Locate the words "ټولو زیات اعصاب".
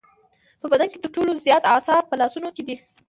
1.15-2.03